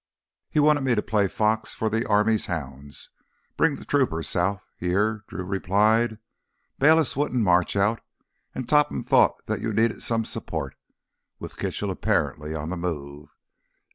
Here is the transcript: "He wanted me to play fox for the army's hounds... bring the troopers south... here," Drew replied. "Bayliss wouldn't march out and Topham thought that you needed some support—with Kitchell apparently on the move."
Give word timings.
"He 0.49 0.59
wanted 0.59 0.81
me 0.81 0.95
to 0.95 1.01
play 1.03 1.27
fox 1.27 1.75
for 1.75 1.87
the 1.87 2.07
army's 2.07 2.47
hounds... 2.47 3.11
bring 3.55 3.75
the 3.75 3.85
troopers 3.85 4.27
south... 4.27 4.67
here," 4.75 5.23
Drew 5.27 5.43
replied. 5.43 6.17
"Bayliss 6.79 7.15
wouldn't 7.15 7.43
march 7.43 7.75
out 7.75 8.01
and 8.55 8.67
Topham 8.67 9.03
thought 9.03 9.45
that 9.45 9.61
you 9.61 9.71
needed 9.71 10.01
some 10.01 10.25
support—with 10.25 11.55
Kitchell 11.55 11.91
apparently 11.91 12.55
on 12.55 12.69
the 12.71 12.77
move." 12.77 13.29